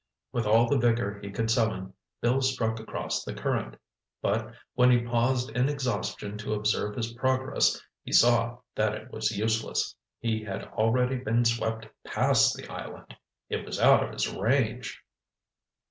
With 0.31 0.47
all 0.47 0.67
the 0.67 0.79
vigor 0.79 1.19
he 1.21 1.29
could 1.29 1.51
summon, 1.51 1.93
Bill 2.21 2.41
struck 2.41 2.79
across 2.79 3.23
the 3.23 3.35
current. 3.35 3.75
But 4.19 4.51
when 4.73 4.89
he 4.89 5.05
paused 5.05 5.51
in 5.55 5.69
exhaustion 5.69 6.39
to 6.39 6.55
observe 6.55 6.95
his 6.95 7.13
progress, 7.13 7.79
he 8.01 8.11
saw 8.11 8.61
that 8.73 8.95
it 8.95 9.11
was 9.11 9.37
useless. 9.37 9.95
He 10.19 10.43
had 10.43 10.63
already 10.69 11.17
been 11.17 11.45
swept 11.45 11.87
past 12.03 12.55
the 12.55 12.67
island. 12.67 13.15
It 13.47 13.63
was 13.63 13.79
out 13.79 14.01
of 14.01 14.11
his 14.11 14.27
range. 14.27 15.03